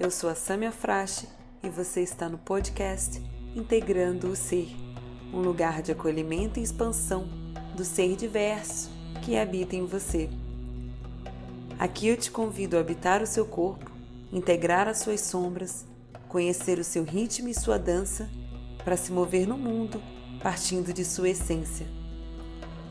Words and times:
Eu 0.00 0.10
sou 0.10 0.30
a 0.30 0.34
Samia 0.34 0.72
Frache 0.72 1.28
e 1.62 1.68
você 1.68 2.00
está 2.00 2.26
no 2.26 2.38
podcast 2.38 3.22
Integrando 3.54 4.28
o 4.28 4.34
Ser, 4.34 4.74
um 5.30 5.42
lugar 5.42 5.82
de 5.82 5.92
acolhimento 5.92 6.58
e 6.58 6.62
expansão 6.62 7.28
do 7.76 7.84
ser 7.84 8.16
diverso 8.16 8.90
que 9.20 9.36
habita 9.36 9.76
em 9.76 9.84
você. 9.84 10.30
Aqui 11.78 12.08
eu 12.08 12.16
te 12.16 12.30
convido 12.30 12.78
a 12.78 12.80
habitar 12.80 13.22
o 13.22 13.26
seu 13.26 13.44
corpo, 13.44 13.90
integrar 14.32 14.88
as 14.88 15.00
suas 15.00 15.20
sombras, 15.20 15.84
conhecer 16.28 16.78
o 16.78 16.84
seu 16.84 17.04
ritmo 17.04 17.50
e 17.50 17.54
sua 17.54 17.78
dança 17.78 18.26
para 18.82 18.96
se 18.96 19.12
mover 19.12 19.46
no 19.46 19.58
mundo 19.58 20.02
partindo 20.42 20.94
de 20.94 21.04
sua 21.04 21.28
essência. 21.28 21.86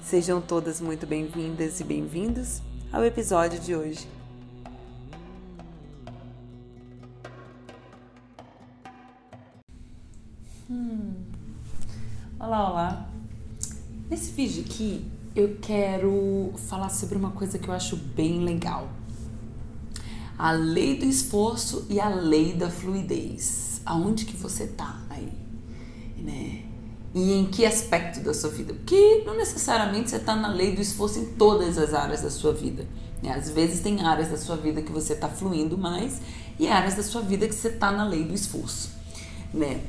Sejam 0.04 0.40
todas 0.40 0.80
muito 0.80 1.08
bem-vindas 1.08 1.80
e 1.80 1.84
bem-vindos 1.84 2.62
ao 2.94 3.04
episódio 3.04 3.60
de 3.60 3.76
hoje. 3.76 4.19
Hum. 10.72 11.16
Olá, 12.40 12.70
olá. 12.70 13.10
Nesse 14.08 14.32
vídeo 14.34 14.64
aqui 14.64 15.04
eu 15.36 15.58
quero 15.60 16.54
falar 16.70 16.90
sobre 16.90 17.18
uma 17.18 17.32
coisa 17.32 17.58
que 17.58 17.68
eu 17.68 17.74
acho 17.74 17.96
bem 17.96 18.46
legal. 18.46 18.88
A 20.38 20.52
lei 20.52 20.96
do 20.96 21.06
esforço 21.06 21.88
e 21.90 22.00
a 22.00 22.08
lei 22.08 22.54
da 22.54 22.70
fluidez. 22.70 23.82
Aonde 23.84 24.26
que 24.26 24.38
você 24.38 24.68
tá 24.68 25.02
aí, 25.10 25.34
né? 26.16 26.64
E 27.16 27.34
em 27.34 27.46
que 27.48 27.66
aspecto 27.66 28.20
da 28.20 28.32
sua 28.36 28.52
vida? 28.52 28.72
Porque 28.76 29.24
não 29.26 29.36
necessariamente 29.36 30.12
você 30.12 30.18
está 30.18 30.36
na 30.36 30.50
lei 30.50 30.76
do 30.76 30.82
esforço 30.82 31.18
em 31.18 31.26
todas 31.34 31.80
as 31.80 31.96
áreas 31.96 32.22
da 32.22 32.30
sua 32.30 32.54
vida. 32.54 32.86
Né? 33.24 33.34
Às 33.34 33.50
vezes 33.50 33.80
tem 33.80 34.02
áreas 34.06 34.30
da 34.30 34.38
sua 34.38 34.56
vida 34.56 34.84
que 34.84 34.92
você 34.92 35.14
está 35.14 35.30
fluindo 35.30 35.76
mais 35.80 36.22
e 36.60 36.68
áreas 36.68 36.94
da 36.94 37.02
sua 37.02 37.24
vida 37.24 37.48
que 37.48 37.56
você 37.56 37.70
está 37.70 37.92
na 37.92 38.06
lei 38.08 38.24
do 38.24 38.36
esforço, 38.36 38.92
né? 39.52 39.82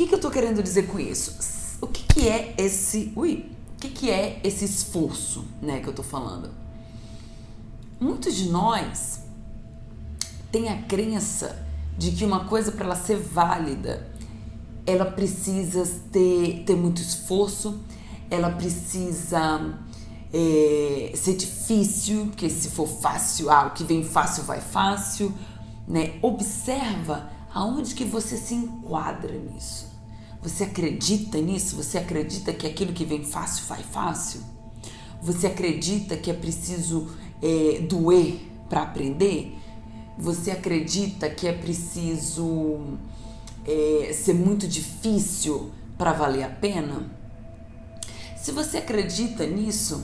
Que, 0.00 0.06
que 0.06 0.14
eu 0.14 0.16
estou 0.16 0.30
querendo 0.30 0.62
dizer 0.62 0.86
com 0.86 0.98
isso? 0.98 1.76
O 1.78 1.86
que, 1.86 2.02
que 2.04 2.26
é 2.26 2.54
esse. 2.56 3.12
Ui! 3.14 3.52
O 3.74 3.76
que, 3.78 3.90
que 3.90 4.10
é 4.10 4.40
esse 4.42 4.64
esforço 4.64 5.44
né, 5.60 5.80
que 5.80 5.88
eu 5.88 5.90
estou 5.90 6.02
falando? 6.02 6.48
Muitos 8.00 8.34
de 8.34 8.48
nós 8.48 9.20
têm 10.50 10.70
a 10.70 10.82
crença 10.84 11.66
de 11.98 12.12
que 12.12 12.24
uma 12.24 12.46
coisa 12.46 12.72
para 12.72 12.86
ela 12.86 12.96
ser 12.96 13.18
válida, 13.18 14.10
ela 14.86 15.04
precisa 15.04 15.84
ter, 16.10 16.64
ter 16.64 16.76
muito 16.76 17.02
esforço, 17.02 17.78
ela 18.30 18.48
precisa 18.52 19.78
é, 20.32 21.12
ser 21.14 21.36
difícil, 21.36 22.28
porque 22.28 22.48
se 22.48 22.70
for 22.70 22.88
fácil, 22.88 23.50
ah, 23.50 23.66
o 23.66 23.72
que 23.72 23.84
vem 23.84 24.02
fácil 24.02 24.44
vai 24.44 24.62
fácil, 24.62 25.30
né? 25.86 26.18
Observa 26.22 27.30
aonde 27.52 27.94
que 27.94 28.06
você 28.06 28.38
se 28.38 28.54
enquadra 28.54 29.36
nisso. 29.36 29.89
Você 30.42 30.64
acredita 30.64 31.38
nisso? 31.38 31.76
Você 31.76 31.98
acredita 31.98 32.52
que 32.52 32.66
aquilo 32.66 32.92
que 32.92 33.04
vem 33.04 33.24
fácil 33.24 33.66
vai 33.66 33.82
fácil? 33.82 34.40
Você 35.22 35.46
acredita 35.46 36.16
que 36.16 36.30
é 36.30 36.34
preciso 36.34 37.10
é, 37.42 37.80
doer 37.80 38.40
para 38.68 38.82
aprender? 38.82 39.54
Você 40.16 40.50
acredita 40.50 41.28
que 41.28 41.46
é 41.46 41.52
preciso 41.52 42.98
é, 43.66 44.12
ser 44.14 44.34
muito 44.34 44.66
difícil 44.66 45.70
para 45.98 46.12
valer 46.12 46.44
a 46.44 46.48
pena? 46.48 47.10
Se 48.34 48.50
você 48.50 48.78
acredita 48.78 49.46
nisso, 49.46 50.02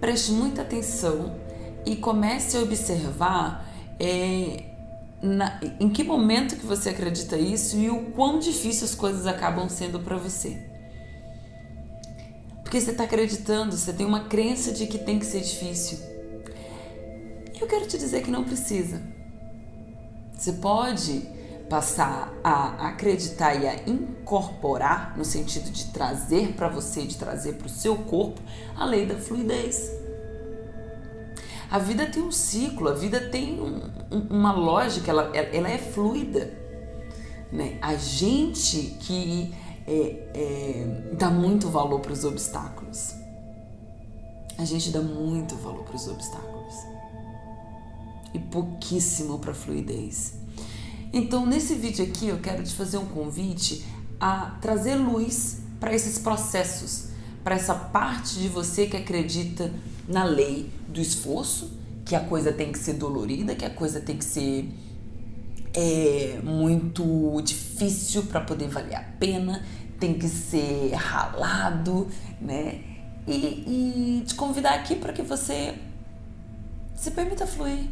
preste 0.00 0.32
muita 0.32 0.62
atenção 0.62 1.36
e 1.86 1.94
comece 1.94 2.56
a 2.56 2.60
observar 2.62 3.72
é, 4.00 4.73
na, 5.24 5.58
em 5.80 5.88
que 5.88 6.04
momento 6.04 6.56
que 6.56 6.66
você 6.66 6.90
acredita 6.90 7.36
isso 7.38 7.76
e 7.76 7.90
o 7.90 8.10
quão 8.12 8.38
difícil 8.38 8.84
as 8.84 8.94
coisas 8.94 9.26
acabam 9.26 9.68
sendo 9.68 9.98
para 10.00 10.16
você. 10.16 10.58
Porque 12.62 12.80
você 12.80 12.90
está 12.90 13.04
acreditando, 13.04 13.76
você 13.76 13.92
tem 13.92 14.04
uma 14.04 14.24
crença 14.24 14.72
de 14.72 14.86
que 14.86 14.98
tem 14.98 15.18
que 15.18 15.26
ser 15.26 15.40
difícil. 15.40 15.98
Eu 17.58 17.66
quero 17.66 17.86
te 17.86 17.96
dizer 17.96 18.22
que 18.22 18.30
não 18.30 18.44
precisa. 18.44 19.00
Você 20.36 20.52
pode 20.52 21.22
passar 21.70 22.32
a 22.42 22.88
acreditar 22.88 23.54
e 23.54 23.66
a 23.66 23.88
incorporar, 23.88 25.16
no 25.16 25.24
sentido 25.24 25.70
de 25.70 25.86
trazer 25.86 26.52
para 26.52 26.68
você, 26.68 27.02
de 27.02 27.16
trazer 27.16 27.54
para 27.54 27.66
o 27.66 27.70
seu 27.70 27.96
corpo, 27.96 28.40
a 28.76 28.84
lei 28.84 29.06
da 29.06 29.14
fluidez. 29.14 29.90
A 31.74 31.78
vida 31.80 32.06
tem 32.06 32.22
um 32.22 32.30
ciclo, 32.30 32.88
a 32.88 32.94
vida 32.94 33.18
tem 33.30 33.60
um, 33.60 33.80
uma 34.30 34.52
lógica, 34.52 35.10
ela, 35.10 35.36
ela 35.36 35.68
é 35.68 35.76
fluida. 35.76 36.56
Né? 37.50 37.78
A 37.82 37.96
gente 37.96 38.96
que 39.00 39.52
é, 39.84 40.28
é, 40.32 41.14
dá 41.14 41.28
muito 41.28 41.68
valor 41.68 41.98
para 41.98 42.12
os 42.12 42.24
obstáculos. 42.24 43.14
A 44.56 44.64
gente 44.64 44.90
dá 44.90 45.00
muito 45.00 45.56
valor 45.56 45.82
para 45.82 45.96
os 45.96 46.06
obstáculos 46.06 46.76
e 48.32 48.38
pouquíssimo 48.38 49.40
para 49.40 49.52
fluidez. 49.52 50.34
Então, 51.12 51.44
nesse 51.44 51.74
vídeo 51.74 52.04
aqui, 52.04 52.28
eu 52.28 52.38
quero 52.38 52.62
te 52.62 52.72
fazer 52.72 52.98
um 52.98 53.06
convite 53.06 53.84
a 54.20 54.58
trazer 54.60 54.94
luz 54.94 55.58
para 55.80 55.92
esses 55.92 56.20
processos, 56.20 57.08
para 57.42 57.56
essa 57.56 57.74
parte 57.74 58.38
de 58.38 58.46
você 58.46 58.86
que 58.86 58.96
acredita 58.96 59.72
na 60.08 60.24
lei 60.24 60.70
do 60.88 61.00
esforço, 61.00 61.72
que 62.04 62.14
a 62.14 62.20
coisa 62.20 62.52
tem 62.52 62.70
que 62.70 62.78
ser 62.78 62.94
dolorida, 62.94 63.54
que 63.54 63.64
a 63.64 63.70
coisa 63.70 64.00
tem 64.00 64.16
que 64.16 64.24
ser 64.24 64.68
é, 65.72 66.38
muito 66.42 67.40
difícil 67.42 68.24
para 68.24 68.40
poder 68.40 68.68
valer 68.68 68.94
a 68.94 69.02
pena, 69.02 69.64
tem 69.98 70.14
que 70.14 70.28
ser 70.28 70.92
ralado, 70.94 72.08
né? 72.40 72.82
E, 73.26 74.20
e 74.20 74.24
te 74.26 74.34
convidar 74.34 74.74
aqui 74.74 74.96
para 74.96 75.12
que 75.12 75.22
você 75.22 75.74
se 76.94 77.10
permita 77.10 77.46
fluir. 77.46 77.88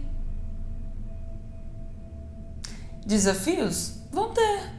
Desafios 3.04 3.94
vão 4.12 4.32
ter, 4.32 4.70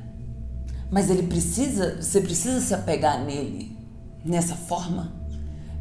mas 0.92 1.10
ele 1.10 1.24
precisa, 1.24 2.02
você 2.02 2.22
precisa 2.22 2.62
se 2.62 2.74
apegar 2.74 3.20
nele 3.26 3.76
nessa 4.24 4.56
forma 4.56 5.23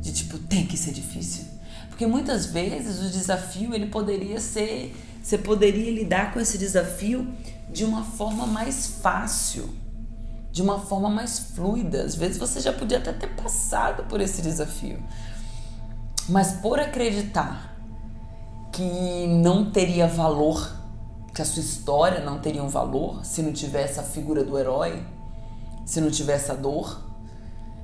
de 0.02 0.12
tipo, 0.12 0.36
tem 0.36 0.66
que 0.66 0.76
ser 0.76 0.92
difícil. 0.92 1.44
Porque 1.88 2.06
muitas 2.06 2.46
vezes 2.46 3.00
o 3.00 3.10
desafio 3.10 3.72
ele 3.72 3.86
poderia 3.86 4.40
ser, 4.40 4.94
você 5.22 5.38
poderia 5.38 5.92
lidar 5.92 6.34
com 6.34 6.40
esse 6.40 6.58
desafio 6.58 7.32
de 7.70 7.84
uma 7.84 8.02
forma 8.02 8.44
mais 8.44 8.98
fácil, 9.00 9.70
de 10.50 10.60
uma 10.60 10.80
forma 10.80 11.08
mais 11.08 11.38
fluida. 11.38 12.02
Às 12.02 12.16
vezes 12.16 12.36
você 12.36 12.58
já 12.58 12.72
podia 12.72 12.98
até 12.98 13.12
ter 13.12 13.28
passado 13.36 14.02
por 14.08 14.20
esse 14.20 14.42
desafio. 14.42 15.00
Mas 16.28 16.52
por 16.54 16.80
acreditar 16.80 17.76
que 18.72 19.26
não 19.28 19.70
teria 19.70 20.08
valor, 20.08 20.74
que 21.32 21.42
a 21.42 21.44
sua 21.44 21.62
história 21.62 22.24
não 22.24 22.40
teria 22.40 22.62
um 22.62 22.68
valor 22.68 23.24
se 23.24 23.40
não 23.40 23.52
tivesse 23.52 24.00
a 24.00 24.02
figura 24.02 24.42
do 24.42 24.58
herói, 24.58 25.00
se 25.86 26.00
não 26.00 26.10
tivesse 26.10 26.50
a 26.50 26.54
dor, 26.54 27.11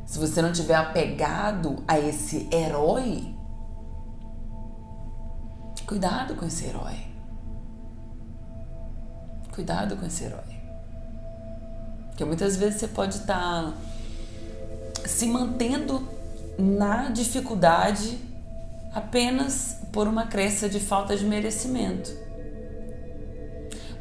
se 0.09 0.19
você 0.19 0.41
não 0.41 0.51
tiver 0.51 0.75
apegado 0.75 1.85
a 1.87 1.99
esse 1.99 2.49
herói, 2.51 3.37
cuidado 5.87 6.35
com 6.35 6.47
esse 6.47 6.65
herói. 6.65 6.97
Cuidado 9.55 9.99
com 9.99 10.07
esse 10.07 10.25
herói. 10.25 10.59
Porque 12.07 12.25
muitas 12.25 12.57
vezes 12.57 12.81
você 12.81 12.89
pode 12.89 13.17
estar 13.17 13.75
se 15.05 15.27
mantendo 15.27 16.09
na 16.59 17.11
dificuldade 17.11 18.19
apenas 18.95 19.77
por 19.93 20.09
uma 20.09 20.27
crença 20.27 20.71
de 20.71 20.81
falta 20.81 21.15
de 21.19 21.27
merecimento. 21.27 22.11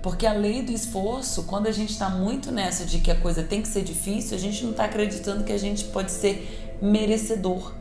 Porque 0.07 0.25
a 0.25 0.31
lei 0.31 0.62
do 0.62 0.71
esforço, 0.71 1.44
quando 1.44 1.68
a 1.68 1.71
gente 1.74 1.89
está 1.89 2.09
muito 2.09 2.50
nessa 2.50 2.86
de 2.86 3.00
que 3.00 3.12
a 3.12 3.19
coisa 3.19 3.44
tem 3.44 3.62
que 3.62 3.68
ser 3.68 3.83
difícil, 3.83 4.38
a 4.38 4.39
gente 4.39 4.63
não 4.63 4.71
está 4.71 4.86
acreditando 4.86 5.44
que 5.44 5.51
a 5.51 5.57
gente 5.57 5.83
pode 5.83 6.13
ser 6.13 6.77
merecedor. 6.81 7.74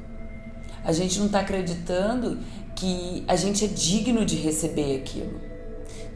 A 0.82 0.90
gente 0.90 1.20
não 1.20 1.26
está 1.26 1.38
acreditando 1.38 2.40
que 2.74 3.22
a 3.28 3.36
gente 3.36 3.64
é 3.64 3.68
digno 3.68 4.24
de 4.24 4.34
receber 4.34 4.96
aquilo, 4.96 5.40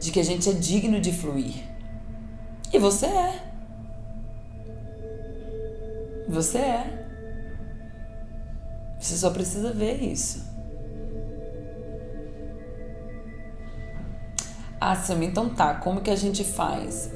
de 0.01 0.11
que 0.11 0.19
a 0.19 0.23
gente 0.23 0.49
é 0.49 0.51
digno 0.51 0.99
de 0.99 1.13
fluir. 1.13 1.63
E 2.73 2.77
você 2.77 3.05
é. 3.05 3.43
Você 6.27 6.57
é. 6.57 7.07
Você 8.99 9.15
só 9.15 9.29
precisa 9.29 9.71
ver 9.71 10.03
isso. 10.03 10.43
Ah, 14.83 14.95
Sam, 14.95 15.23
então 15.23 15.47
tá, 15.47 15.75
como 15.75 16.01
que 16.01 16.09
a 16.09 16.15
gente 16.15 16.43
faz? 16.43 17.11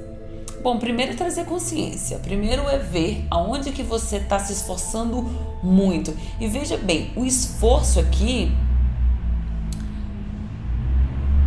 Bom, 0.62 0.78
primeiro 0.78 1.14
é 1.14 1.16
trazer 1.16 1.46
consciência. 1.46 2.20
Primeiro 2.20 2.70
é 2.70 2.78
ver 2.78 3.26
aonde 3.32 3.72
que 3.72 3.82
você 3.82 4.18
está 4.18 4.38
se 4.38 4.54
esforçando 4.54 5.24
muito. 5.64 6.16
E 6.40 6.48
veja 6.48 6.78
bem, 6.78 7.12
o 7.16 7.26
esforço 7.26 8.00
aqui. 8.00 8.56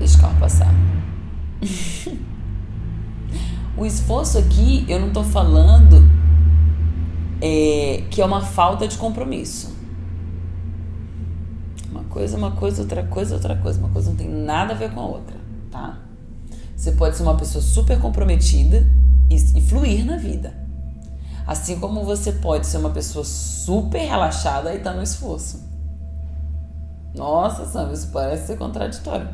Deixa 0.00 0.18
o 0.18 0.20
carro 0.20 0.40
passar. 0.40 0.74
o 3.76 3.86
esforço 3.86 4.38
aqui, 4.38 4.84
eu 4.88 4.98
não 4.98 5.12
tô 5.12 5.22
falando 5.22 6.02
é, 7.40 8.02
que 8.10 8.20
é 8.20 8.24
uma 8.24 8.40
falta 8.40 8.88
de 8.88 8.98
compromisso. 8.98 9.72
Uma 11.92 12.02
coisa, 12.04 12.36
uma 12.36 12.50
coisa, 12.50 12.82
outra 12.82 13.04
coisa, 13.04 13.36
outra 13.36 13.54
coisa. 13.54 13.78
Uma 13.78 13.90
coisa 13.90 14.10
não 14.10 14.16
tem 14.16 14.28
nada 14.28 14.74
a 14.74 14.76
ver 14.76 14.92
com 14.92 14.98
a 14.98 15.06
outra, 15.06 15.36
tá? 15.70 16.07
Você 16.78 16.92
pode 16.92 17.16
ser 17.16 17.24
uma 17.24 17.36
pessoa 17.36 17.60
super 17.60 18.00
comprometida 18.00 18.86
e, 19.28 19.34
e 19.34 19.60
fluir 19.60 20.06
na 20.06 20.16
vida. 20.16 20.54
Assim 21.44 21.80
como 21.80 22.04
você 22.04 22.30
pode 22.30 22.68
ser 22.68 22.76
uma 22.76 22.90
pessoa 22.90 23.24
super 23.24 23.98
relaxada 23.98 24.72
e 24.72 24.78
tá 24.78 24.94
no 24.94 25.02
esforço. 25.02 25.60
Nossa, 27.12 27.66
Sam, 27.66 27.92
isso 27.92 28.10
parece 28.12 28.46
ser 28.46 28.58
contraditório. 28.58 29.28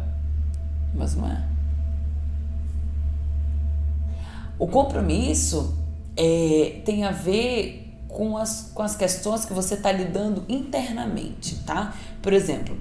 Mas 0.94 1.14
não 1.14 1.28
é. 1.28 1.44
O 4.58 4.66
compromisso 4.66 5.76
é, 6.16 6.80
tem 6.82 7.04
a 7.04 7.10
ver 7.10 7.94
com 8.08 8.38
as, 8.38 8.70
com 8.72 8.82
as 8.82 8.96
questões 8.96 9.44
que 9.44 9.52
você 9.52 9.74
está 9.74 9.92
lidando 9.92 10.46
internamente, 10.48 11.56
tá? 11.56 11.92
Por 12.22 12.32
exemplo, 12.32 12.74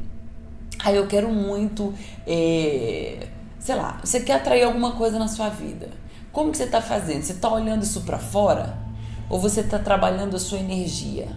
aí 0.79 0.95
eu 0.95 1.05
quero 1.05 1.27
muito, 1.29 1.93
é, 2.25 3.27
sei 3.63 3.75
lá, 3.75 3.97
você 4.03 4.19
quer 4.19 4.33
atrair 4.33 4.63
alguma 4.63 4.91
coisa 4.91 5.17
na 5.17 5.29
sua 5.29 5.47
vida. 5.47 5.89
Como 6.33 6.51
que 6.51 6.57
você 6.57 6.65
está 6.65 6.81
fazendo? 6.81 7.23
Você 7.23 7.31
está 7.31 7.49
olhando 7.49 7.83
isso 7.83 8.01
para 8.01 8.19
fora? 8.19 8.77
Ou 9.29 9.39
você 9.39 9.61
está 9.61 9.79
trabalhando 9.79 10.35
a 10.35 10.39
sua 10.39 10.59
energia? 10.59 11.29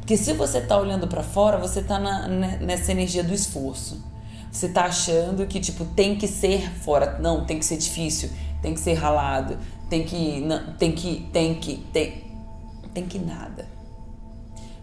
Porque 0.00 0.16
se 0.16 0.32
você 0.32 0.58
está 0.58 0.76
olhando 0.76 1.06
para 1.06 1.22
fora, 1.22 1.56
você 1.56 1.80
está 1.80 1.98
nessa 1.98 2.90
energia 2.90 3.22
do 3.22 3.32
esforço. 3.32 4.04
Você 4.50 4.66
está 4.66 4.86
achando 4.86 5.46
que 5.46 5.60
tipo 5.60 5.84
tem 5.84 6.16
que 6.16 6.26
ser 6.26 6.68
fora, 6.80 7.18
não, 7.20 7.44
tem 7.44 7.58
que 7.58 7.64
ser 7.64 7.76
difícil, 7.76 8.30
tem 8.60 8.74
que 8.74 8.80
ser 8.80 8.94
ralado, 8.94 9.56
tem 9.88 10.04
que, 10.04 10.40
não, 10.40 10.74
tem 10.74 10.92
que, 10.92 11.28
tem 11.32 11.54
que, 11.54 11.76
tem, 11.92 12.24
tem 12.92 13.06
que 13.06 13.18
nada. 13.18 13.68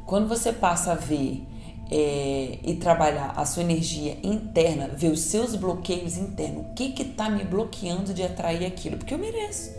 Quando 0.05 0.27
você 0.27 0.51
passa 0.51 0.93
a 0.93 0.95
ver 0.95 1.45
é, 1.91 2.57
e 2.63 2.75
trabalhar 2.75 3.33
a 3.35 3.45
sua 3.45 3.63
energia 3.63 4.17
interna, 4.23 4.87
ver 4.87 5.11
os 5.11 5.19
seus 5.19 5.55
bloqueios 5.55 6.17
internos, 6.17 6.65
o 6.67 6.73
que 6.73 6.93
que 6.93 7.03
tá 7.03 7.29
me 7.29 7.43
bloqueando 7.43 8.13
de 8.13 8.23
atrair 8.23 8.65
aquilo? 8.65 8.97
Porque 8.97 9.13
eu 9.13 9.17
mereço. 9.17 9.71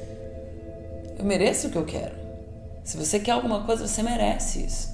Eu 1.19 1.25
mereço 1.25 1.69
o 1.69 1.70
que 1.70 1.79
eu 1.79 1.87
quero. 1.87 2.14
Se 2.85 2.99
você 2.99 3.19
quer 3.19 3.31
alguma 3.31 3.64
coisa, 3.64 3.88
você 3.88 4.03
merece 4.03 4.64
isso. 4.64 4.93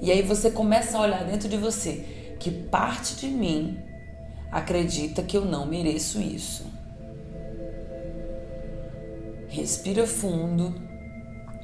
E 0.00 0.10
aí 0.10 0.22
você 0.22 0.50
começa 0.50 0.98
a 0.98 1.02
olhar 1.02 1.24
dentro 1.24 1.48
de 1.48 1.56
você 1.56 2.34
que 2.40 2.50
parte 2.50 3.14
de 3.14 3.28
mim 3.28 3.78
acredita 4.50 5.22
que 5.22 5.36
eu 5.36 5.44
não 5.44 5.64
mereço 5.64 6.20
isso. 6.20 6.66
Respira 9.48 10.06
fundo, 10.06 10.74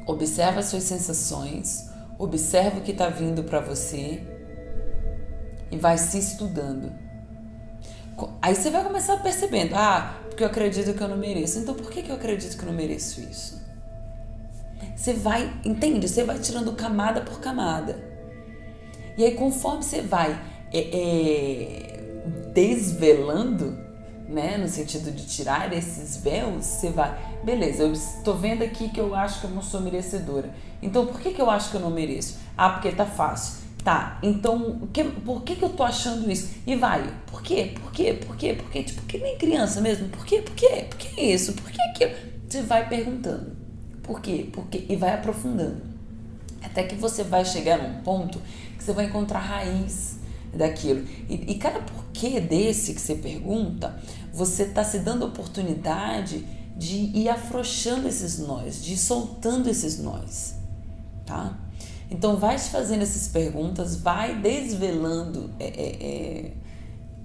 observa 0.06 0.60
as 0.60 0.66
suas 0.66 0.84
sensações, 0.84 1.87
observa 2.18 2.78
o 2.78 2.82
que 2.82 2.90
está 2.90 3.08
vindo 3.08 3.44
para 3.44 3.60
você 3.60 4.20
e 5.70 5.76
vai 5.76 5.96
se 5.96 6.18
estudando. 6.18 6.92
Aí 8.42 8.54
você 8.54 8.70
vai 8.70 8.82
começar 8.82 9.16
percebendo, 9.18 9.74
ah, 9.76 10.20
porque 10.28 10.42
eu 10.42 10.48
acredito 10.48 10.92
que 10.92 11.00
eu 11.00 11.08
não 11.08 11.16
mereço. 11.16 11.60
Então 11.60 11.74
por 11.74 11.90
que, 11.90 12.02
que 12.02 12.10
eu 12.10 12.16
acredito 12.16 12.56
que 12.56 12.62
eu 12.62 12.66
não 12.66 12.74
mereço 12.74 13.20
isso? 13.20 13.62
Você 14.96 15.12
vai, 15.12 15.52
entende? 15.64 16.08
Você 16.08 16.24
vai 16.24 16.38
tirando 16.40 16.72
camada 16.72 17.20
por 17.20 17.40
camada. 17.40 17.96
E 19.16 19.24
aí 19.24 19.34
conforme 19.34 19.84
você 19.84 20.02
vai 20.02 20.32
é, 20.72 20.78
é, 20.80 22.00
desvelando, 22.52 23.78
né, 24.28 24.58
no 24.58 24.68
sentido 24.68 25.10
de 25.10 25.24
tirar 25.26 25.72
esses 25.72 26.18
véus, 26.18 26.64
você 26.64 26.90
vai, 26.90 27.18
beleza, 27.42 27.82
eu 27.82 27.92
estou 27.92 28.36
vendo 28.36 28.62
aqui 28.62 28.90
que 28.90 29.00
eu 29.00 29.14
acho 29.14 29.40
que 29.40 29.46
eu 29.46 29.50
não 29.50 29.62
sou 29.62 29.80
merecedora. 29.80 30.50
Então, 30.82 31.06
por 31.06 31.18
que, 31.18 31.32
que 31.32 31.40
eu 31.40 31.50
acho 31.50 31.70
que 31.70 31.76
eu 31.76 31.80
não 31.80 31.90
mereço? 31.90 32.38
Ah, 32.56 32.70
porque 32.70 32.92
tá 32.92 33.06
fácil. 33.06 33.66
Tá, 33.82 34.18
então, 34.22 34.86
que, 34.92 35.02
por 35.02 35.42
que, 35.42 35.56
que 35.56 35.62
eu 35.62 35.70
tô 35.70 35.82
achando 35.82 36.30
isso? 36.30 36.50
E 36.66 36.76
vai, 36.76 37.10
por 37.26 37.40
quê? 37.40 37.74
Por 37.80 37.90
quê? 37.90 38.12
Por 38.12 38.36
quê? 38.36 38.52
Por 38.52 38.70
quê? 38.70 38.82
Tipo, 38.82 39.02
que 39.02 39.16
nem 39.16 39.38
criança 39.38 39.80
mesmo. 39.80 40.08
Por 40.08 40.26
quê? 40.26 40.42
Por 40.42 40.54
quê? 40.54 40.86
Por 40.90 40.98
que 40.98 41.20
isso? 41.20 41.54
Por 41.54 41.70
que 41.70 41.80
aquilo? 41.80 42.10
Você 42.46 42.62
vai 42.62 42.86
perguntando. 42.86 43.56
Por 44.02 44.20
quê? 44.20 44.46
Por 44.52 44.66
quê? 44.66 44.84
E 44.88 44.96
vai 44.96 45.14
aprofundando. 45.14 45.80
Até 46.62 46.82
que 46.82 46.96
você 46.96 47.22
vai 47.22 47.44
chegar 47.44 47.78
num 47.78 48.02
ponto 48.02 48.40
que 48.76 48.84
você 48.84 48.92
vai 48.92 49.06
encontrar 49.06 49.38
raiz 49.38 50.17
daquilo. 50.52 51.06
E, 51.28 51.52
e 51.52 51.54
cada 51.56 51.80
porquê 51.80 52.40
desse 52.40 52.94
que 52.94 53.00
você 53.00 53.14
pergunta, 53.14 53.98
você 54.32 54.64
está 54.64 54.84
se 54.84 55.00
dando 55.00 55.24
oportunidade 55.24 56.44
de 56.76 56.96
ir 56.96 57.28
afrouxando 57.28 58.06
esses 58.06 58.38
nós, 58.38 58.82
de 58.82 58.94
ir 58.94 58.98
soltando 58.98 59.68
esses 59.68 59.98
nós, 59.98 60.54
tá? 61.26 61.58
Então 62.10 62.36
vai 62.36 62.56
te 62.56 62.70
fazendo 62.70 63.02
essas 63.02 63.28
perguntas, 63.28 63.96
vai 63.96 64.36
desvelando 64.36 65.50
é, 65.58 65.66
é, 65.66 66.06
é, 66.06 66.52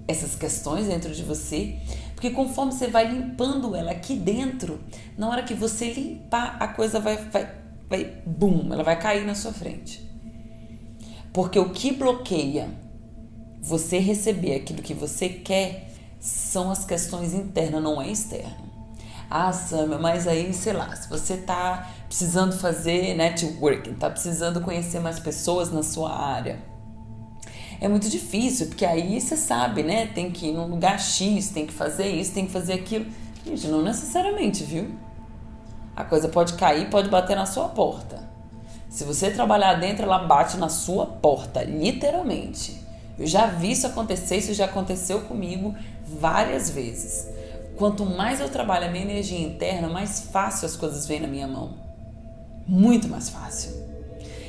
essas 0.08 0.34
questões 0.34 0.86
dentro 0.86 1.14
de 1.14 1.22
você, 1.22 1.78
porque 2.14 2.30
conforme 2.30 2.72
você 2.72 2.88
vai 2.88 3.10
limpando 3.10 3.74
ela 3.74 3.92
aqui 3.92 4.16
dentro, 4.16 4.80
na 5.16 5.28
hora 5.28 5.42
que 5.42 5.54
você 5.54 5.92
limpar, 5.92 6.56
a 6.60 6.68
coisa 6.68 6.98
vai, 7.00 7.16
vai, 7.16 7.54
vai, 7.88 8.22
bum, 8.26 8.72
ela 8.72 8.82
vai 8.82 8.98
cair 8.98 9.24
na 9.24 9.34
sua 9.34 9.52
frente. 9.52 10.04
Porque 11.32 11.58
o 11.58 11.70
que 11.70 11.92
bloqueia 11.92 12.68
você 13.64 13.98
receber 13.98 14.56
aquilo 14.56 14.82
que 14.82 14.92
você 14.92 15.26
quer 15.26 15.90
são 16.20 16.70
as 16.70 16.84
questões 16.84 17.32
internas, 17.32 17.82
não 17.82 18.00
é 18.00 18.10
externo. 18.10 18.74
Ah, 19.30 19.50
Samia, 19.52 19.98
mas 19.98 20.28
aí, 20.28 20.52
sei 20.52 20.74
lá, 20.74 20.94
se 20.94 21.08
você 21.08 21.38
tá 21.38 21.90
precisando 22.06 22.52
fazer 22.58 23.14
networking, 23.14 23.94
tá 23.94 24.10
precisando 24.10 24.60
conhecer 24.60 25.00
mais 25.00 25.18
pessoas 25.18 25.72
na 25.72 25.82
sua 25.82 26.14
área, 26.14 26.58
é 27.80 27.88
muito 27.88 28.10
difícil, 28.10 28.66
porque 28.66 28.84
aí 28.84 29.18
você 29.18 29.34
sabe, 29.34 29.82
né? 29.82 30.06
Tem 30.08 30.30
que 30.30 30.48
ir 30.48 30.52
num 30.52 30.66
lugar 30.66 31.00
X, 31.00 31.48
tem 31.48 31.66
que 31.66 31.72
fazer 31.72 32.08
isso, 32.08 32.34
tem 32.34 32.46
que 32.46 32.52
fazer 32.52 32.74
aquilo. 32.74 33.06
Gente, 33.46 33.66
não 33.68 33.80
necessariamente, 33.80 34.62
viu? 34.62 34.90
A 35.96 36.04
coisa 36.04 36.28
pode 36.28 36.52
cair, 36.52 36.90
pode 36.90 37.08
bater 37.08 37.34
na 37.34 37.46
sua 37.46 37.68
porta. 37.70 38.22
Se 38.90 39.04
você 39.04 39.30
trabalhar 39.30 39.74
dentro, 39.74 40.04
ela 40.04 40.18
bate 40.18 40.58
na 40.58 40.68
sua 40.68 41.06
porta, 41.06 41.62
literalmente. 41.64 42.83
Eu 43.18 43.26
já 43.26 43.46
vi 43.46 43.72
isso 43.72 43.86
acontecer, 43.86 44.36
isso 44.36 44.54
já 44.54 44.64
aconteceu 44.64 45.20
comigo 45.22 45.74
várias 46.04 46.70
vezes. 46.70 47.28
Quanto 47.76 48.04
mais 48.04 48.40
eu 48.40 48.48
trabalho 48.48 48.86
a 48.86 48.90
minha 48.90 49.04
energia 49.04 49.38
interna, 49.38 49.88
mais 49.88 50.20
fácil 50.20 50.66
as 50.66 50.76
coisas 50.76 51.06
vêm 51.06 51.20
na 51.20 51.28
minha 51.28 51.46
mão. 51.46 51.74
Muito 52.66 53.08
mais 53.08 53.28
fácil. 53.28 53.72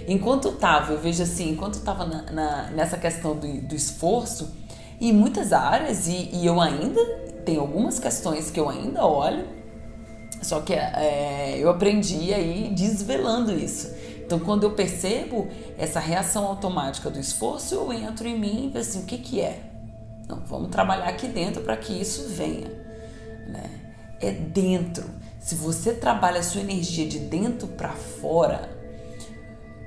Enquanto 0.07 0.49
eu 0.49 0.57
tava, 0.57 0.93
eu 0.93 0.99
vejo 0.99 1.23
assim, 1.23 1.51
enquanto 1.51 1.77
eu 1.77 1.81
tava 1.81 2.05
na, 2.05 2.31
na, 2.31 2.69
nessa 2.71 2.97
questão 2.97 3.35
do, 3.35 3.61
do 3.61 3.75
esforço, 3.75 4.53
em 5.01 5.11
muitas 5.11 5.51
áreas, 5.51 6.07
e, 6.07 6.29
e, 6.31 6.45
eu 6.45 6.61
ainda 6.61 7.03
tem 7.43 7.57
algumas 7.57 7.99
questões 7.99 8.51
que 8.51 8.59
eu 8.59 8.69
ainda 8.69 9.05
olho, 9.05 9.45
só 10.41 10.61
que 10.61 10.73
é, 10.73 11.57
eu 11.57 11.69
aprendi 11.69 12.33
aí 12.33 12.71
desvelando 12.75 13.51
isso. 13.51 13.91
Então, 14.25 14.39
quando 14.39 14.63
eu 14.63 14.71
percebo 14.71 15.47
essa 15.77 15.99
reação 15.99 16.45
automática 16.45 17.11
do 17.11 17.19
esforço, 17.19 17.75
eu 17.75 17.93
entro 17.93 18.27
em 18.27 18.37
mim 18.37 18.65
e 18.65 18.69
vejo 18.69 18.89
assim, 18.89 18.99
o 19.03 19.05
que, 19.05 19.19
que 19.19 19.39
é? 19.39 19.61
Não, 20.27 20.37
vamos 20.47 20.69
trabalhar 20.69 21.07
aqui 21.07 21.27
dentro 21.27 21.61
para 21.61 21.77
que 21.77 21.93
isso 21.93 22.27
venha. 22.29 22.67
Né? 23.47 23.69
É 24.19 24.31
dentro. 24.31 25.05
Se 25.39 25.53
você 25.53 25.93
trabalha 25.93 26.39
a 26.39 26.43
sua 26.43 26.61
energia 26.61 27.07
de 27.07 27.19
dentro 27.19 27.67
para 27.67 27.89
fora, 27.89 28.67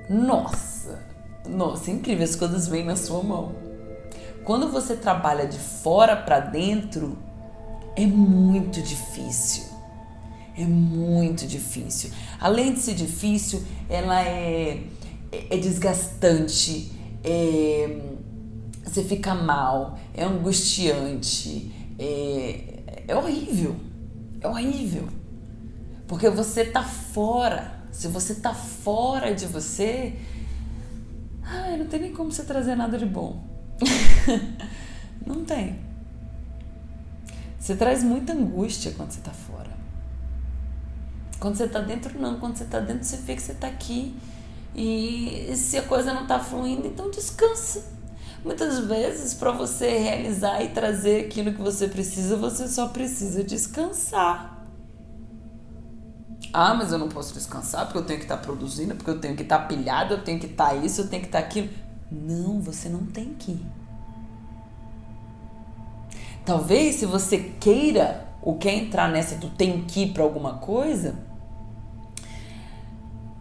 nossa, 0.09 1.00
nossa, 1.49 1.90
é 1.90 1.95
incrível, 1.95 2.25
as 2.25 2.37
coisas 2.37 2.68
vêm 2.68 2.85
na 2.85 2.95
sua 2.95 3.25
mão. 3.25 3.57
Quando 4.45 4.71
você 4.71 4.95
trabalha 4.95 5.47
de 5.49 5.59
fora 5.59 6.14
para 6.14 6.38
dentro, 6.38 7.18
é 7.97 8.07
muito 8.07 8.80
difícil. 8.80 9.64
É 10.58 10.64
muito 10.64 11.46
difícil. 11.46 12.10
Além 12.40 12.74
de 12.74 12.80
ser 12.80 12.94
difícil, 12.94 13.62
ela 13.88 14.20
é, 14.20 14.82
é 15.30 15.56
desgastante, 15.56 16.90
é, 17.22 18.00
você 18.82 19.04
fica 19.04 19.36
mal, 19.36 19.96
é 20.12 20.24
angustiante, 20.24 21.70
é, 21.96 23.04
é 23.06 23.14
horrível. 23.14 23.76
É 24.40 24.48
horrível. 24.48 25.08
Porque 26.08 26.28
você 26.28 26.64
tá 26.64 26.82
fora. 26.82 27.78
Se 27.92 28.08
você 28.08 28.34
tá 28.34 28.52
fora 28.52 29.32
de 29.32 29.46
você, 29.46 30.16
ai, 31.40 31.76
não 31.76 31.86
tem 31.86 32.00
nem 32.00 32.12
como 32.12 32.32
você 32.32 32.42
trazer 32.42 32.74
nada 32.74 32.98
de 32.98 33.06
bom. 33.06 33.44
não 35.24 35.44
tem. 35.44 35.78
Você 37.60 37.76
traz 37.76 38.02
muita 38.02 38.32
angústia 38.32 38.92
quando 38.96 39.12
você 39.12 39.20
tá 39.20 39.30
fora. 39.30 39.78
Quando 41.40 41.57
você 41.57 41.68
tá 41.68 41.80
dentro, 41.80 42.18
não. 42.21 42.38
Quando 42.38 42.57
você 42.57 42.64
tá 42.64 42.80
dentro, 42.80 43.04
você 43.04 43.16
vê 43.18 43.35
que 43.35 43.42
você 43.42 43.54
tá 43.54 43.68
aqui. 43.68 44.16
E 44.75 45.52
se 45.57 45.76
a 45.76 45.83
coisa 45.83 46.12
não 46.12 46.26
tá 46.26 46.38
fluindo, 46.38 46.87
então 46.87 47.11
descansa. 47.11 47.85
Muitas 48.45 48.78
vezes, 48.80 49.35
para 49.35 49.50
você 49.50 49.99
realizar 49.99 50.62
e 50.62 50.68
trazer 50.68 51.26
aquilo 51.26 51.52
que 51.52 51.61
você 51.61 51.88
precisa, 51.88 52.37
você 52.37 52.68
só 52.68 52.88
precisa 52.88 53.42
descansar. 53.42 54.57
Ah, 56.52 56.75
mas 56.75 56.92
eu 56.92 56.99
não 56.99 57.09
posso 57.09 57.35
descansar 57.35 57.85
porque 57.87 57.99
eu 57.99 58.04
tenho 58.04 58.18
que 58.18 58.25
estar 58.25 58.37
tá 58.37 58.42
produzindo, 58.42 58.95
porque 58.95 59.11
eu 59.11 59.21
tenho 59.21 59.37
que 59.37 59.42
estar 59.42 59.59
tá 59.59 59.64
pilhado, 59.66 60.14
eu 60.14 60.23
tenho 60.23 60.38
que 60.38 60.47
estar 60.47 60.71
tá 60.71 60.75
isso, 60.75 61.02
eu 61.02 61.09
tenho 61.09 61.23
que 61.23 61.28
estar 61.28 61.40
tá 61.40 61.47
aquilo. 61.47 61.68
Não, 62.11 62.61
você 62.61 62.88
não 62.88 63.04
tem 63.04 63.35
que. 63.35 63.61
Talvez 66.45 66.97
se 66.97 67.07
você 67.07 67.38
queira 67.61 68.26
ou 68.40 68.57
quer 68.57 68.73
entrar 68.73 69.11
nessa 69.11 69.35
do 69.35 69.50
tem 69.50 69.83
que 69.83 70.07
para 70.07 70.23
alguma 70.23 70.54
coisa, 70.54 71.16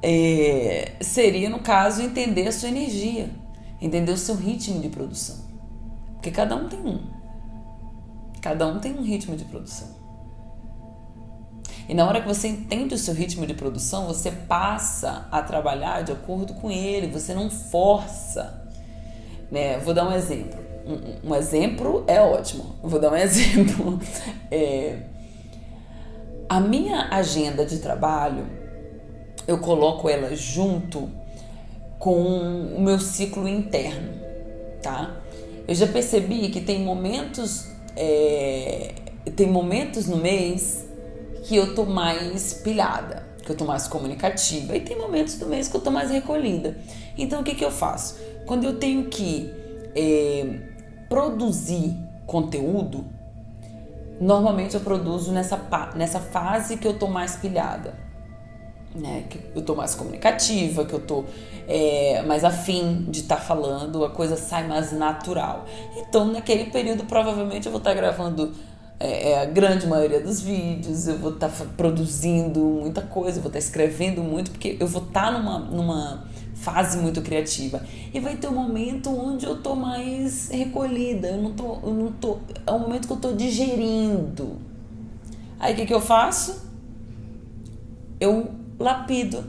é, 0.02 0.94
seria 1.02 1.50
no 1.50 1.60
caso 1.60 2.02
entender 2.02 2.48
a 2.48 2.52
sua 2.52 2.70
energia, 2.70 3.30
entender 3.82 4.12
o 4.12 4.18
seu 4.18 4.36
ritmo 4.36 4.80
de 4.80 4.90
produção. 4.90 5.38
Porque 6.14 6.32
cada 6.32 6.56
um 6.56 6.68
tem 6.68 6.80
um. 6.80 7.00
Cada 8.42 8.68
um 8.68 8.80
tem 8.80 8.94
um 8.94 9.02
ritmo 9.02 9.36
de 9.36 9.46
produção. 9.46 9.96
E 11.90 11.94
na 11.94 12.06
hora 12.06 12.22
que 12.22 12.28
você 12.28 12.50
entende 12.50 12.94
o 12.94 12.98
seu 12.98 13.14
ritmo 13.14 13.46
de 13.48 13.54
produção, 13.54 14.08
você 14.08 14.30
passa 14.30 15.28
a 15.32 15.42
trabalhar 15.42 16.04
de 16.04 16.12
acordo 16.12 16.54
com 16.56 16.70
ele, 16.70 17.08
você 17.08 17.34
não 17.34 17.50
força. 17.50 18.70
Né? 19.50 19.78
Vou 19.80 19.94
dar 19.94 20.06
um 20.06 20.12
exemplo. 20.12 20.60
Um, 20.86 21.30
um 21.30 21.36
exemplo 21.36 22.04
é 22.08 22.20
ótimo. 22.20 22.76
Vou 22.84 23.00
dar 23.00 23.12
um 23.12 23.16
exemplo. 23.18 24.00
É, 24.52 25.00
a 26.50 26.60
minha 26.60 27.10
agenda 27.10 27.66
de 27.66 27.80
trabalho, 27.80 28.46
eu 29.48 29.60
coloco 29.60 30.10
ela 30.10 30.36
junto 30.36 31.10
com 31.98 32.76
o 32.76 32.82
meu 32.82 33.00
ciclo 33.00 33.48
interno, 33.48 34.14
tá? 34.82 35.16
Eu 35.68 35.74
já 35.74 35.88
percebi 35.88 36.50
que 36.50 36.62
tem 36.62 36.84
momentos, 36.84 37.68
é, 37.96 38.94
tem 39.36 39.48
momentos 39.48 40.08
no 40.08 40.18
mês 40.18 40.86
que 41.44 41.56
eu 41.56 41.74
tô 41.74 41.86
mais 41.86 42.54
pilhada, 42.54 43.26
que 43.44 43.52
eu 43.52 43.56
tô 43.56 43.66
mais 43.66 43.88
comunicativa. 43.88 44.76
E 44.76 44.82
tem 44.82 44.98
momentos 44.98 45.36
do 45.40 45.48
mês 45.48 45.68
que 45.68 45.76
eu 45.76 45.82
tô 45.82 45.90
mais 45.90 46.12
recolhida. 46.12 46.78
Então 47.18 47.42
o 47.42 47.44
que, 47.44 47.56
que 47.56 47.66
eu 47.66 47.72
faço? 47.72 48.20
Quando 48.46 48.66
eu 48.66 48.78
tenho 48.78 49.06
que 49.06 49.52
é, 49.96 50.60
produzir 51.10 51.98
conteúdo, 52.26 53.06
normalmente 54.20 54.76
eu 54.76 54.82
produzo 54.82 55.32
nessa, 55.32 55.60
nessa 55.96 56.20
fase 56.20 56.78
que 56.78 56.88
eu 56.88 57.00
tô 57.00 57.08
mais 57.08 57.36
pilhada. 57.36 58.07
Né, 58.98 59.26
que 59.30 59.40
eu 59.54 59.62
tô 59.62 59.76
mais 59.76 59.94
comunicativa, 59.94 60.84
que 60.84 60.94
eu 60.94 61.00
tô 61.00 61.24
é, 61.68 62.24
mais 62.24 62.44
afim 62.44 63.06
de 63.08 63.20
estar 63.20 63.36
tá 63.36 63.42
falando, 63.42 64.04
a 64.04 64.10
coisa 64.10 64.36
sai 64.36 64.68
mais 64.68 64.92
natural. 64.92 65.66
Então, 65.96 66.26
naquele 66.26 66.72
período, 66.72 67.04
provavelmente 67.04 67.68
eu 67.68 67.72
vou 67.72 67.78
estar 67.78 67.92
tá 67.92 67.96
gravando 67.96 68.52
é, 69.00 69.32
é, 69.32 69.42
a 69.42 69.46
grande 69.46 69.86
maioria 69.86 70.20
dos 70.20 70.42
vídeos, 70.42 71.08
eu 71.08 71.18
vou 71.20 71.34
estar 71.34 71.50
tá 71.50 71.66
produzindo 71.78 72.60
muita 72.60 73.02
coisa, 73.02 73.38
eu 73.38 73.44
vou 73.44 73.50
estar 73.50 73.60
tá 73.60 73.66
escrevendo 73.66 74.24
muito, 74.24 74.50
porque 74.50 74.76
eu 74.80 74.88
vou 74.88 75.04
estar 75.04 75.32
tá 75.32 75.38
numa, 75.38 75.60
numa 75.60 76.24
fase 76.56 76.98
muito 76.98 77.22
criativa. 77.22 77.84
E 78.12 78.20
vai 78.20 78.36
ter 78.36 78.48
um 78.48 78.54
momento 78.54 79.10
onde 79.12 79.46
eu 79.46 79.62
tô 79.62 79.76
mais 79.76 80.50
recolhida, 80.50 81.28
eu 81.28 81.38
não 81.38 81.52
tô, 81.52 81.78
eu 81.84 81.94
não 81.94 82.12
tô, 82.14 82.38
é 82.66 82.72
um 82.72 82.80
momento 82.80 83.08
que 83.08 83.14
eu 83.14 83.18
tô 83.18 83.34
digerindo. 83.34 84.58
Aí 85.60 85.74
o 85.74 85.76
que, 85.76 85.86
que 85.86 85.94
eu 85.94 86.02
faço? 86.02 86.66
Eu 88.20 88.50
lapido 88.80 89.44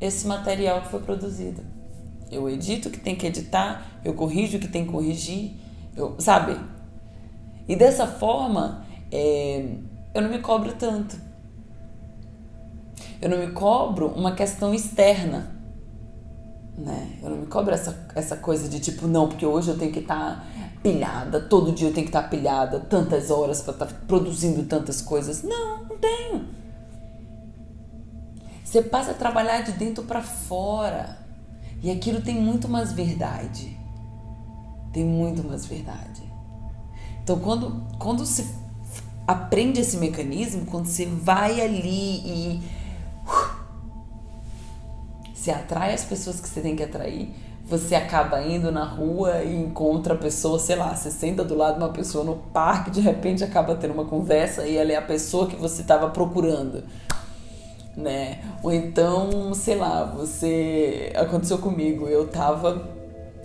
esse 0.00 0.26
material 0.26 0.82
que 0.82 0.88
foi 0.88 1.00
produzido. 1.00 1.62
Eu 2.30 2.48
edito 2.48 2.88
o 2.88 2.92
que 2.92 3.00
tem 3.00 3.14
que 3.14 3.26
editar, 3.26 4.00
eu 4.04 4.14
corrijo 4.14 4.56
o 4.56 4.60
que 4.60 4.68
tem 4.68 4.84
que 4.84 4.92
corrigir, 4.92 5.52
eu, 5.96 6.16
sabe? 6.18 6.58
E 7.68 7.76
dessa 7.76 8.06
forma, 8.06 8.84
é, 9.10 9.66
eu 10.14 10.22
não 10.22 10.30
me 10.30 10.38
cobro 10.38 10.72
tanto. 10.72 11.16
Eu 13.20 13.30
não 13.30 13.38
me 13.38 13.52
cobro 13.52 14.08
uma 14.08 14.34
questão 14.34 14.74
externa. 14.74 15.54
Né? 16.76 17.18
Eu 17.22 17.30
não 17.30 17.36
me 17.38 17.46
cobro 17.46 17.72
essa, 17.72 18.06
essa 18.14 18.36
coisa 18.36 18.68
de 18.68 18.80
tipo, 18.80 19.06
não, 19.06 19.28
porque 19.28 19.46
hoje 19.46 19.70
eu 19.70 19.78
tenho 19.78 19.92
que 19.92 20.00
estar 20.00 20.16
tá 20.16 20.46
pilhada, 20.82 21.40
todo 21.40 21.72
dia 21.72 21.88
eu 21.88 21.94
tenho 21.94 22.04
que 22.04 22.10
estar 22.10 22.24
tá 22.24 22.28
pilhada, 22.28 22.80
tantas 22.80 23.30
horas 23.30 23.62
para 23.62 23.72
estar 23.72 23.86
tá 23.86 23.94
produzindo 24.06 24.64
tantas 24.64 25.00
coisas. 25.00 25.42
Não. 25.42 25.83
Você 28.74 28.82
passa 28.82 29.12
a 29.12 29.14
trabalhar 29.14 29.60
de 29.60 29.70
dentro 29.70 30.02
para 30.02 30.20
fora. 30.20 31.16
E 31.80 31.92
aquilo 31.92 32.20
tem 32.20 32.34
muito 32.34 32.68
mais 32.68 32.90
verdade. 32.90 33.78
Tem 34.92 35.04
muito 35.04 35.44
mais 35.44 35.64
verdade. 35.64 36.24
Então, 37.22 37.38
quando, 37.38 37.84
quando 38.00 38.26
se 38.26 38.52
aprende 39.28 39.78
esse 39.78 39.96
mecanismo 39.96 40.66
quando 40.66 40.86
você 40.86 41.06
vai 41.06 41.60
ali 41.60 42.16
e 42.26 42.62
uh, 43.24 43.60
se 45.32 45.52
atrai 45.52 45.94
as 45.94 46.04
pessoas 46.04 46.40
que 46.40 46.48
você 46.48 46.60
tem 46.60 46.74
que 46.74 46.82
atrair, 46.82 47.32
você 47.64 47.94
acaba 47.94 48.42
indo 48.42 48.72
na 48.72 48.84
rua 48.84 49.44
e 49.44 49.54
encontra 49.54 50.14
a 50.14 50.18
pessoa, 50.18 50.58
sei 50.58 50.74
lá, 50.74 50.96
você 50.96 51.12
senta 51.12 51.44
do 51.44 51.54
lado 51.54 51.78
de 51.78 51.84
uma 51.84 51.92
pessoa 51.92 52.24
no 52.24 52.38
parque, 52.52 52.90
de 52.90 53.00
repente 53.00 53.44
acaba 53.44 53.76
tendo 53.76 53.94
uma 53.94 54.06
conversa 54.06 54.66
e 54.66 54.76
ela 54.76 54.90
é 54.90 54.96
a 54.96 55.02
pessoa 55.02 55.46
que 55.46 55.54
você 55.54 55.82
estava 55.82 56.10
procurando. 56.10 56.82
Né? 57.96 58.38
Ou 58.62 58.72
então, 58.72 59.54
sei 59.54 59.76
lá, 59.76 60.04
você 60.04 61.12
aconteceu 61.14 61.58
comigo, 61.58 62.08
eu 62.08 62.26
tava 62.26 62.92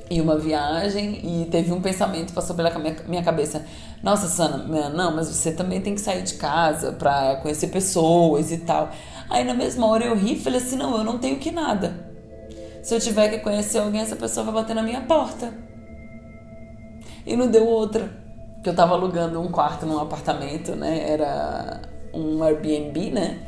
em 0.09 0.19
uma 0.19 0.37
viagem 0.37 1.19
e 1.23 1.45
teve 1.45 1.71
um 1.71 1.79
pensamento 1.79 2.33
passou 2.33 2.55
pela 2.55 2.71
minha 3.07 3.23
cabeça. 3.23 3.63
Nossa, 4.01 4.27
Sana, 4.27 4.57
não, 4.89 5.15
mas 5.15 5.27
você 5.27 5.51
também 5.51 5.81
tem 5.81 5.93
que 5.93 6.01
sair 6.01 6.23
de 6.23 6.33
casa 6.35 6.91
para 6.93 7.35
conhecer 7.37 7.67
pessoas 7.67 8.51
e 8.51 8.57
tal. 8.57 8.89
Aí 9.29 9.43
na 9.43 9.53
mesma 9.53 9.85
hora 9.85 10.05
eu 10.05 10.15
ri 10.15 10.33
e 10.33 10.39
falei 10.39 10.59
assim: 10.59 10.75
não, 10.75 10.97
eu 10.97 11.03
não 11.03 11.19
tenho 11.19 11.37
que 11.37 11.51
nada. 11.51 12.09
Se 12.81 12.95
eu 12.95 12.99
tiver 12.99 13.29
que 13.29 13.39
conhecer 13.39 13.77
alguém, 13.77 14.01
essa 14.01 14.15
pessoa 14.15 14.45
vai 14.45 14.55
bater 14.55 14.73
na 14.73 14.81
minha 14.81 15.01
porta. 15.01 15.53
E 17.25 17.35
não 17.35 17.47
deu 17.47 17.67
outra. 17.67 18.09
Que 18.63 18.69
eu 18.69 18.75
tava 18.75 18.93
alugando 18.93 19.39
um 19.39 19.49
quarto 19.49 19.85
num 19.85 19.99
apartamento, 19.99 20.75
né? 20.75 21.11
Era 21.11 21.81
um 22.13 22.41
Airbnb, 22.43 23.11
né? 23.11 23.39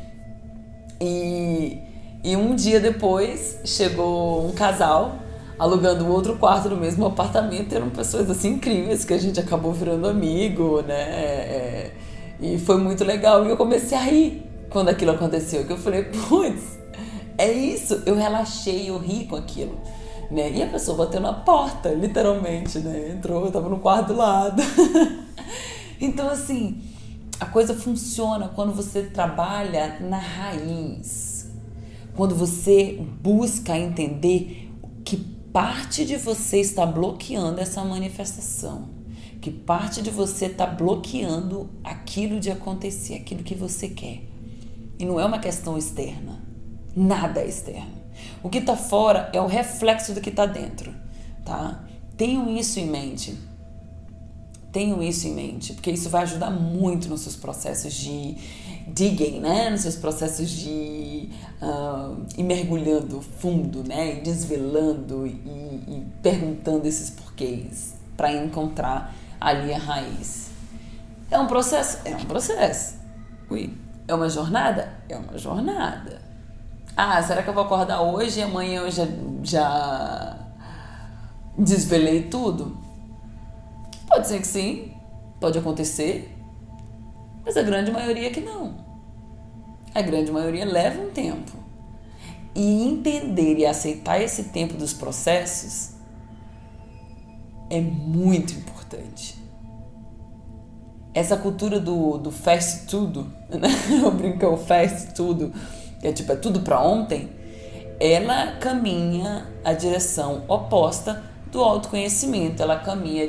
E, 1.01 1.79
e 2.24 2.36
um 2.36 2.53
dia 2.53 2.79
depois 2.79 3.60
chegou 3.65 4.48
um 4.48 4.51
casal 4.51 5.15
alugando 5.58 6.08
outro 6.08 6.38
quarto 6.38 6.70
no 6.70 6.77
mesmo 6.77 7.08
apartamento. 7.08 7.74
Eram 7.74 7.89
pessoas 7.89 8.29
assim 8.29 8.53
incríveis 8.53 9.03
que 9.03 9.13
a 9.13 9.17
gente 9.17 9.39
acabou 9.39 9.74
virando 9.74 10.08
amigo, 10.08 10.81
né? 10.84 11.01
É, 11.01 11.91
e 12.39 12.60
foi 12.60 12.77
muito 12.77 13.03
legal. 13.03 13.46
E 13.46 13.50
eu 13.50 13.58
comecei 13.58 13.98
a 13.98 14.01
rir 14.01 14.43
quando 14.70 14.89
aquilo 14.89 15.12
aconteceu. 15.12 15.65
Que 15.65 15.74
eu 15.74 15.77
falei, 15.77 16.03
putz, 16.03 16.79
é 17.36 17.51
isso. 17.51 18.03
Eu 18.05 18.15
relaxei, 18.15 18.89
eu 18.89 19.00
ri 19.00 19.25
com 19.25 19.36
aquilo. 19.36 19.79
Né? 20.29 20.51
E 20.51 20.63
a 20.63 20.67
pessoa 20.67 20.98
bateu 20.98 21.20
na 21.20 21.34
porta, 21.34 21.89
literalmente, 21.89 22.77
né? 22.79 23.10
Entrou, 23.10 23.46
eu 23.46 23.51
tava 23.51 23.67
no 23.67 23.79
quarto 23.79 24.10
do 24.10 24.17
lado. 24.17 24.62
então, 26.00 26.29
assim, 26.29 26.81
a 27.41 27.48
coisa 27.48 27.74
funciona 27.74 28.50
quando 28.50 28.71
você 28.71 29.01
trabalha 29.01 30.00
na 30.00 30.19
raiz. 30.19 31.50
Quando 32.15 32.36
você 32.36 33.03
busca 33.19 33.75
entender 33.75 34.71
que 35.03 35.17
parte 35.17 36.05
de 36.05 36.17
você 36.17 36.60
está 36.60 36.86
bloqueando 36.86 37.60
essa 37.60 37.83
manifestação, 37.83 38.89
que 39.41 39.50
parte 39.50 40.03
de 40.03 40.12
você 40.12 40.45
está 40.45 40.67
bloqueando 40.67 41.67
aquilo 41.83 42.39
de 42.39 42.51
acontecer, 42.51 43.15
aquilo 43.15 43.41
que 43.41 43.55
você 43.55 43.89
quer. 43.89 44.21
E 45.00 45.03
não 45.03 45.19
é 45.19 45.25
uma 45.25 45.39
questão 45.39 45.79
externa. 45.79 46.43
Nada 46.95 47.41
é 47.41 47.48
externo. 47.48 48.03
O 48.43 48.50
que 48.51 48.60
está 48.60 48.77
fora 48.77 49.31
é 49.33 49.41
o 49.41 49.48
reflexo 49.48 50.13
do 50.13 50.21
que 50.21 50.29
está 50.29 50.45
dentro, 50.45 50.93
tá? 51.43 51.83
Tenham 52.15 52.55
isso 52.55 52.79
em 52.79 52.86
mente. 52.86 53.36
Tenham 54.72 55.04
isso 55.04 55.28
em 55.28 55.34
mente, 55.34 55.74
porque 55.74 55.92
isso 55.92 56.10
vai 56.10 56.24
ajudar 56.24 56.50
muito 56.50 57.10
nos 57.10 57.22
seus 57.22 57.36
processos 57.36 57.94
de 57.94 58.38
digging, 58.88 59.40
né? 59.40 59.70
Nos 59.70 59.82
seus 59.82 59.96
processos 59.96 60.50
de 60.50 61.30
uh, 61.62 62.25
ir 62.38 62.44
mergulhando 62.44 63.22
fundo, 63.22 63.84
né? 63.86 64.18
E 64.18 64.22
desvelando 64.22 65.28
e, 65.28 65.32
e 65.32 66.08
perguntando 66.22 66.88
esses 66.88 67.10
porquês 67.10 67.96
para 68.16 68.34
encontrar 68.34 69.13
ali 69.40 69.74
a 69.74 69.78
raiz. 69.78 70.51
É 71.30 71.40
um 71.40 71.48
processo? 71.48 72.00
É 72.06 72.16
um 72.16 72.25
processo. 72.25 72.96
Ui. 73.50 73.74
É 74.08 74.13
uma 74.13 74.30
jornada? 74.30 74.94
É 75.08 75.18
uma 75.18 75.38
jornada. 75.38 76.22
Ah, 76.96 77.22
será 77.24 77.42
que 77.42 77.50
eu 77.50 77.54
vou 77.54 77.63
acordar 77.63 78.01
hoje 78.01 78.40
e 78.40 78.44
amanhã 78.44 78.82
eu 78.82 78.92
já, 78.92 79.08
já 79.42 80.38
desvelei 81.58 82.24
tudo? 82.24 82.78
Pode 84.12 84.27
ser 84.27 84.41
que 84.41 84.48
sim, 84.48 84.91
pode 85.39 85.58
acontecer, 85.58 86.38
mas 87.46 87.56
a 87.56 87.63
grande 87.63 87.91
maioria 87.91 88.30
que 88.30 88.41
não. 88.41 88.75
A 89.96 90.01
grande 90.01 90.30
maioria 90.30 90.65
leva 90.65 91.01
um 91.01 91.10
tempo. 91.10 91.53
E 92.53 92.84
entender 92.84 93.58
e 93.58 93.65
aceitar 93.65 94.22
esse 94.22 94.46
tempo 94.46 94.74
dos 94.74 94.91
processos 94.91 95.91
é 97.70 97.80
muito 97.80 98.53
importante. 98.53 99.41
Essa 101.13 101.38
cultura 101.38 101.80
do, 101.80 102.18
do 102.18 102.32
fast 102.32 102.88
tudo, 102.88 103.32
né? 103.50 103.70
Eu 104.03 104.12
brinco, 104.12 104.46
o 104.46 104.58
fast 104.58 105.13
tudo, 105.13 105.53
que 106.01 106.08
é 106.08 106.12
tipo, 106.12 106.34
é 106.34 106.36
tudo 106.36 106.60
para 106.60 106.82
ontem, 106.82 107.30
ela 107.98 108.58
caminha 108.58 109.48
a 109.63 109.72
direção 109.72 110.44
oposta 110.50 111.30
do 111.51 111.62
autoconhecimento, 111.62 112.63
ela 112.63 112.79
caminha 112.79 113.27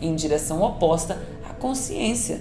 em 0.00 0.14
direção 0.14 0.62
oposta 0.62 1.18
à 1.48 1.52
consciência. 1.52 2.40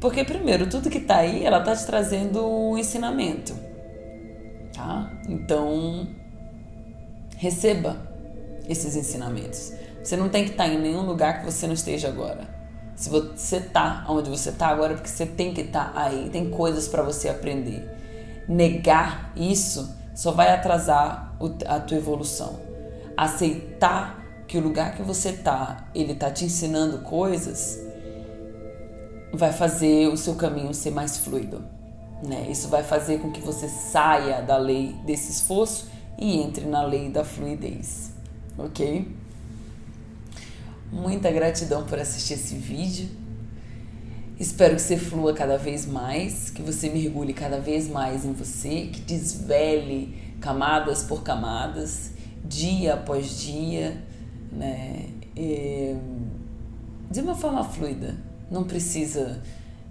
Porque, 0.00 0.24
primeiro, 0.24 0.68
tudo 0.68 0.90
que 0.90 0.98
está 0.98 1.18
aí, 1.18 1.44
ela 1.44 1.58
está 1.58 1.76
te 1.76 1.86
trazendo 1.86 2.46
um 2.46 2.78
ensinamento. 2.78 3.54
Tá? 4.74 5.10
Então, 5.28 6.08
receba 7.36 7.96
esses 8.68 8.96
ensinamentos. 8.96 9.72
Você 10.02 10.16
não 10.16 10.28
tem 10.28 10.44
que 10.44 10.50
estar 10.52 10.64
tá 10.64 10.70
em 10.70 10.80
nenhum 10.80 11.02
lugar 11.02 11.40
que 11.40 11.44
você 11.44 11.66
não 11.66 11.74
esteja 11.74 12.08
agora. 12.08 12.48
Se 12.96 13.08
você 13.10 13.56
está 13.56 14.04
onde 14.08 14.28
você 14.28 14.50
está 14.50 14.68
agora, 14.68 14.92
é 14.92 14.96
porque 14.96 15.08
você 15.08 15.26
tem 15.26 15.52
que 15.52 15.60
estar 15.62 15.92
tá 15.92 16.02
aí. 16.02 16.28
Tem 16.30 16.50
coisas 16.50 16.88
para 16.88 17.02
você 17.02 17.28
aprender. 17.28 17.88
Negar 18.48 19.32
isso 19.36 20.01
só 20.14 20.32
vai 20.32 20.50
atrasar 20.50 21.36
a 21.66 21.80
tua 21.80 21.96
evolução. 21.96 22.60
Aceitar 23.16 24.22
que 24.46 24.58
o 24.58 24.60
lugar 24.60 24.94
que 24.94 25.02
você 25.02 25.30
está, 25.30 25.88
ele 25.94 26.12
está 26.12 26.30
te 26.30 26.44
ensinando 26.44 26.98
coisas 26.98 27.78
vai 29.32 29.52
fazer 29.52 30.08
o 30.08 30.16
seu 30.16 30.34
caminho 30.34 30.74
ser 30.74 30.90
mais 30.90 31.16
fluido. 31.16 31.64
Né? 32.22 32.48
Isso 32.50 32.68
vai 32.68 32.82
fazer 32.82 33.18
com 33.18 33.32
que 33.32 33.40
você 33.40 33.68
saia 33.68 34.42
da 34.42 34.56
lei 34.56 34.94
desse 35.04 35.32
esforço 35.32 35.88
e 36.18 36.40
entre 36.40 36.66
na 36.66 36.82
lei 36.84 37.08
da 37.08 37.24
fluidez, 37.24 38.10
ok? 38.56 39.10
Muita 40.92 41.30
gratidão 41.32 41.84
por 41.84 41.98
assistir 41.98 42.34
esse 42.34 42.54
vídeo. 42.54 43.08
Espero 44.42 44.74
que 44.74 44.82
você 44.82 44.96
flua 44.96 45.32
cada 45.32 45.56
vez 45.56 45.86
mais, 45.86 46.50
que 46.50 46.62
você 46.62 46.90
mergulhe 46.90 47.32
cada 47.32 47.60
vez 47.60 47.88
mais 47.88 48.24
em 48.24 48.32
você, 48.32 48.88
que 48.92 49.00
desvele 49.02 50.34
camadas 50.40 51.04
por 51.04 51.22
camadas, 51.22 52.10
dia 52.44 52.94
após 52.94 53.40
dia, 53.40 54.02
né? 54.50 55.10
E 55.36 55.94
de 57.08 57.20
uma 57.20 57.36
forma 57.36 57.62
fluida 57.62 58.16
não 58.50 58.64
precisa 58.64 59.40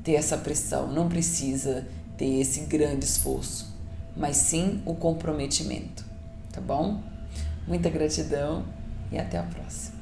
ter 0.03 0.15
essa 0.15 0.37
pressão, 0.37 0.91
não 0.91 1.07
precisa 1.07 1.87
ter 2.17 2.41
esse 2.41 2.59
grande 2.65 3.05
esforço, 3.05 3.73
mas 4.17 4.35
sim 4.35 4.81
o 4.85 4.93
comprometimento, 4.93 6.03
tá 6.51 6.59
bom? 6.59 7.01
Muita 7.65 7.89
gratidão 7.89 8.65
e 9.13 9.17
até 9.17 9.37
a 9.37 9.43
próxima. 9.43 10.00